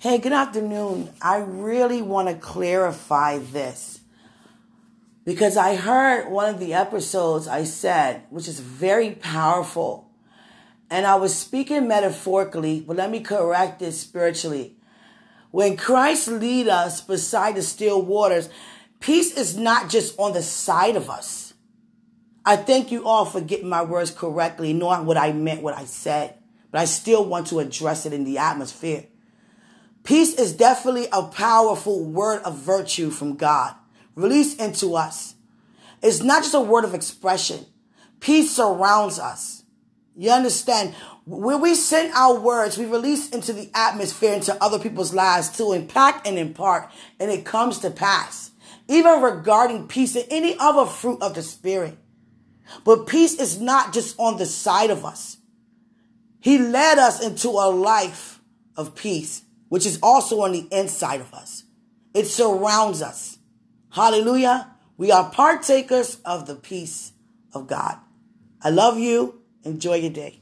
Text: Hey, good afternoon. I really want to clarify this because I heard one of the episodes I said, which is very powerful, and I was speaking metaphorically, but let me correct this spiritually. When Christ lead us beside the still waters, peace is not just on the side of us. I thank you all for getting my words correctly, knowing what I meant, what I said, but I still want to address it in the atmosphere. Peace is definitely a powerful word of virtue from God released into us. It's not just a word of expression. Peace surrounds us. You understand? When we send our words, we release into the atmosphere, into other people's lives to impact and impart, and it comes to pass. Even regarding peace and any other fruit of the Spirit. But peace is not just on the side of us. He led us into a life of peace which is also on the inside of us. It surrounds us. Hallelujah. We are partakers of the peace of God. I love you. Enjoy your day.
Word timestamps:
Hey, 0.00 0.18
good 0.18 0.32
afternoon. 0.32 1.10
I 1.20 1.38
really 1.38 2.02
want 2.02 2.28
to 2.28 2.34
clarify 2.36 3.38
this 3.38 3.98
because 5.24 5.56
I 5.56 5.74
heard 5.74 6.30
one 6.30 6.48
of 6.48 6.60
the 6.60 6.72
episodes 6.72 7.48
I 7.48 7.64
said, 7.64 8.22
which 8.30 8.46
is 8.46 8.60
very 8.60 9.10
powerful, 9.10 10.08
and 10.88 11.04
I 11.04 11.16
was 11.16 11.34
speaking 11.34 11.88
metaphorically, 11.88 12.84
but 12.86 12.94
let 12.94 13.10
me 13.10 13.18
correct 13.18 13.80
this 13.80 14.00
spiritually. 14.00 14.76
When 15.50 15.76
Christ 15.76 16.28
lead 16.28 16.68
us 16.68 17.00
beside 17.00 17.56
the 17.56 17.62
still 17.62 18.00
waters, 18.00 18.48
peace 19.00 19.36
is 19.36 19.56
not 19.56 19.90
just 19.90 20.16
on 20.16 20.32
the 20.32 20.42
side 20.42 20.94
of 20.94 21.10
us. 21.10 21.54
I 22.44 22.54
thank 22.54 22.92
you 22.92 23.04
all 23.04 23.24
for 23.24 23.40
getting 23.40 23.68
my 23.68 23.82
words 23.82 24.12
correctly, 24.12 24.72
knowing 24.72 25.06
what 25.06 25.16
I 25.16 25.32
meant, 25.32 25.62
what 25.62 25.76
I 25.76 25.86
said, 25.86 26.34
but 26.70 26.80
I 26.80 26.84
still 26.84 27.24
want 27.24 27.48
to 27.48 27.58
address 27.58 28.06
it 28.06 28.12
in 28.12 28.22
the 28.22 28.38
atmosphere. 28.38 29.06
Peace 30.08 30.32
is 30.36 30.54
definitely 30.54 31.06
a 31.12 31.22
powerful 31.24 32.02
word 32.02 32.40
of 32.42 32.56
virtue 32.56 33.10
from 33.10 33.36
God 33.36 33.74
released 34.14 34.58
into 34.58 34.96
us. 34.96 35.34
It's 36.02 36.22
not 36.22 36.44
just 36.44 36.54
a 36.54 36.62
word 36.62 36.84
of 36.84 36.94
expression. 36.94 37.66
Peace 38.18 38.56
surrounds 38.56 39.18
us. 39.18 39.64
You 40.16 40.30
understand? 40.30 40.94
When 41.26 41.60
we 41.60 41.74
send 41.74 42.14
our 42.14 42.40
words, 42.40 42.78
we 42.78 42.86
release 42.86 43.28
into 43.28 43.52
the 43.52 43.70
atmosphere, 43.74 44.32
into 44.32 44.56
other 44.64 44.78
people's 44.78 45.12
lives 45.12 45.50
to 45.58 45.74
impact 45.74 46.26
and 46.26 46.38
impart, 46.38 46.90
and 47.20 47.30
it 47.30 47.44
comes 47.44 47.78
to 47.80 47.90
pass. 47.90 48.52
Even 48.88 49.20
regarding 49.20 49.88
peace 49.88 50.16
and 50.16 50.24
any 50.30 50.56
other 50.58 50.86
fruit 50.86 51.20
of 51.20 51.34
the 51.34 51.42
Spirit. 51.42 51.98
But 52.82 53.08
peace 53.08 53.38
is 53.38 53.60
not 53.60 53.92
just 53.92 54.18
on 54.18 54.38
the 54.38 54.46
side 54.46 54.88
of 54.88 55.04
us. 55.04 55.36
He 56.40 56.56
led 56.56 56.96
us 56.96 57.22
into 57.22 57.50
a 57.50 57.68
life 57.68 58.40
of 58.74 58.94
peace 58.94 59.42
which 59.68 59.86
is 59.86 59.98
also 60.02 60.40
on 60.40 60.52
the 60.52 60.66
inside 60.70 61.20
of 61.20 61.32
us. 61.34 61.64
It 62.14 62.26
surrounds 62.26 63.02
us. 63.02 63.38
Hallelujah. 63.90 64.74
We 64.96 65.12
are 65.12 65.30
partakers 65.30 66.18
of 66.24 66.46
the 66.46 66.54
peace 66.56 67.12
of 67.52 67.66
God. 67.66 67.98
I 68.62 68.70
love 68.70 68.98
you. 68.98 69.42
Enjoy 69.64 69.96
your 69.96 70.10
day. 70.10 70.40